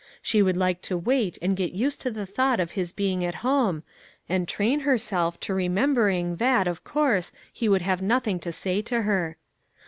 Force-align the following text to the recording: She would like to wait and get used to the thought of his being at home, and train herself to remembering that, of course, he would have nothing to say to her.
She 0.23 0.41
would 0.41 0.57
like 0.57 0.81
to 0.89 0.97
wait 0.97 1.37
and 1.43 1.55
get 1.55 1.73
used 1.73 2.01
to 2.01 2.09
the 2.09 2.25
thought 2.25 2.59
of 2.59 2.71
his 2.71 2.91
being 2.91 3.23
at 3.23 3.35
home, 3.45 3.83
and 4.27 4.47
train 4.47 4.79
herself 4.79 5.39
to 5.41 5.53
remembering 5.53 6.37
that, 6.37 6.67
of 6.67 6.83
course, 6.83 7.31
he 7.53 7.69
would 7.69 7.83
have 7.83 8.01
nothing 8.01 8.39
to 8.39 8.51
say 8.51 8.81
to 8.81 9.03
her. 9.03 9.37